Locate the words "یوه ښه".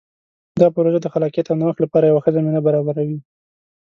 2.07-2.31